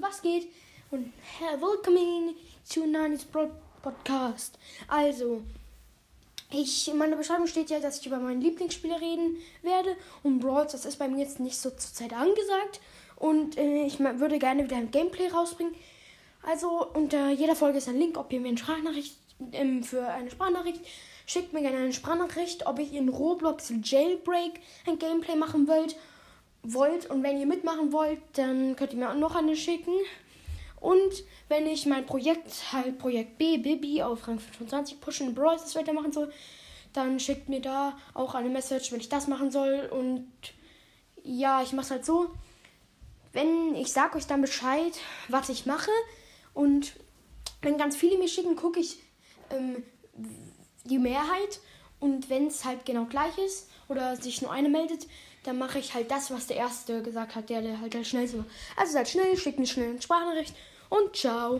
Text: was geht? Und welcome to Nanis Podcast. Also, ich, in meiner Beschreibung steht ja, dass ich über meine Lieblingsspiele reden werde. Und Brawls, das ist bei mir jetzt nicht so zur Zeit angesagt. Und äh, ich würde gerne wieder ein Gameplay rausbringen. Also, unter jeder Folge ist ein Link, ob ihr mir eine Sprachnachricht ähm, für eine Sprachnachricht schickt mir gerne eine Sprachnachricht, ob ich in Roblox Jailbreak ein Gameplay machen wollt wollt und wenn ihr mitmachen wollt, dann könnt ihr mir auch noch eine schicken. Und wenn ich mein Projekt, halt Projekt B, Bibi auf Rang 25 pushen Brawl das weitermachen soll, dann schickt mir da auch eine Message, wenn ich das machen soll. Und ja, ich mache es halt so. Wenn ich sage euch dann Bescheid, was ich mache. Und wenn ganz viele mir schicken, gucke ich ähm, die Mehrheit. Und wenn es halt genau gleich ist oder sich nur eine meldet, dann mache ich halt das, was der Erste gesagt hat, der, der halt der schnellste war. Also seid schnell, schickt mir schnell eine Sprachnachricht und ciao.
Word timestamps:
was 0.00 0.22
geht? 0.22 0.46
Und 0.92 1.12
welcome 1.58 2.34
to 2.72 2.86
Nanis 2.86 3.26
Podcast. 3.82 4.56
Also, 4.86 5.42
ich, 6.52 6.88
in 6.88 6.96
meiner 6.96 7.16
Beschreibung 7.16 7.48
steht 7.48 7.70
ja, 7.70 7.80
dass 7.80 7.98
ich 7.98 8.06
über 8.06 8.18
meine 8.18 8.40
Lieblingsspiele 8.40 9.00
reden 9.00 9.36
werde. 9.62 9.96
Und 10.22 10.38
Brawls, 10.38 10.72
das 10.72 10.84
ist 10.84 11.00
bei 11.00 11.08
mir 11.08 11.24
jetzt 11.24 11.40
nicht 11.40 11.58
so 11.58 11.70
zur 11.70 11.92
Zeit 11.92 12.12
angesagt. 12.12 12.80
Und 13.16 13.58
äh, 13.58 13.82
ich 13.84 13.98
würde 13.98 14.38
gerne 14.38 14.62
wieder 14.62 14.76
ein 14.76 14.92
Gameplay 14.92 15.26
rausbringen. 15.26 15.74
Also, 16.44 16.86
unter 16.94 17.30
jeder 17.30 17.56
Folge 17.56 17.78
ist 17.78 17.88
ein 17.88 17.98
Link, 17.98 18.16
ob 18.16 18.32
ihr 18.32 18.38
mir 18.38 18.48
eine 18.48 18.58
Sprachnachricht 18.58 19.16
ähm, 19.52 19.82
für 19.82 20.06
eine 20.06 20.30
Sprachnachricht 20.30 20.82
schickt 21.26 21.52
mir 21.52 21.60
gerne 21.60 21.78
eine 21.78 21.92
Sprachnachricht, 21.92 22.66
ob 22.66 22.78
ich 22.78 22.94
in 22.94 23.08
Roblox 23.08 23.72
Jailbreak 23.82 24.60
ein 24.86 24.98
Gameplay 24.98 25.36
machen 25.36 25.68
wollt 25.68 25.96
wollt 26.62 27.08
und 27.10 27.22
wenn 27.22 27.38
ihr 27.38 27.46
mitmachen 27.46 27.92
wollt, 27.92 28.20
dann 28.34 28.76
könnt 28.76 28.92
ihr 28.92 28.98
mir 28.98 29.10
auch 29.10 29.14
noch 29.14 29.34
eine 29.34 29.56
schicken. 29.56 29.94
Und 30.80 31.24
wenn 31.48 31.66
ich 31.66 31.86
mein 31.86 32.06
Projekt, 32.06 32.72
halt 32.72 32.98
Projekt 32.98 33.38
B, 33.38 33.58
Bibi 33.58 34.02
auf 34.02 34.28
Rang 34.28 34.38
25 34.38 35.00
pushen 35.00 35.34
Brawl 35.34 35.56
das 35.56 35.74
weitermachen 35.74 36.12
soll, 36.12 36.32
dann 36.92 37.20
schickt 37.20 37.48
mir 37.48 37.60
da 37.60 37.98
auch 38.14 38.34
eine 38.34 38.48
Message, 38.48 38.92
wenn 38.92 39.00
ich 39.00 39.08
das 39.08 39.26
machen 39.26 39.50
soll. 39.50 39.88
Und 39.90 40.30
ja, 41.22 41.62
ich 41.62 41.72
mache 41.72 41.86
es 41.86 41.90
halt 41.90 42.04
so. 42.04 42.30
Wenn 43.32 43.74
ich 43.74 43.92
sage 43.92 44.16
euch 44.16 44.26
dann 44.26 44.40
Bescheid, 44.40 44.92
was 45.28 45.48
ich 45.48 45.66
mache. 45.66 45.90
Und 46.54 46.92
wenn 47.62 47.76
ganz 47.76 47.96
viele 47.96 48.18
mir 48.18 48.28
schicken, 48.28 48.56
gucke 48.56 48.80
ich 48.80 48.98
ähm, 49.50 49.82
die 50.84 50.98
Mehrheit. 50.98 51.60
Und 52.00 52.30
wenn 52.30 52.46
es 52.46 52.64
halt 52.64 52.84
genau 52.84 53.04
gleich 53.04 53.36
ist 53.38 53.68
oder 53.88 54.16
sich 54.16 54.42
nur 54.42 54.52
eine 54.52 54.68
meldet, 54.68 55.06
dann 55.44 55.58
mache 55.58 55.78
ich 55.78 55.94
halt 55.94 56.10
das, 56.10 56.30
was 56.30 56.46
der 56.46 56.56
Erste 56.56 57.02
gesagt 57.02 57.34
hat, 57.34 57.48
der, 57.48 57.62
der 57.62 57.80
halt 57.80 57.94
der 57.94 58.04
schnellste 58.04 58.38
war. 58.38 58.46
Also 58.76 58.92
seid 58.92 59.08
schnell, 59.08 59.36
schickt 59.36 59.58
mir 59.58 59.66
schnell 59.66 59.90
eine 59.90 60.02
Sprachnachricht 60.02 60.54
und 60.90 61.16
ciao. 61.16 61.56